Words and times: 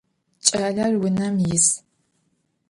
Ç'aler 0.45 0.93
vunem 1.01 1.35
yis. 1.45 1.67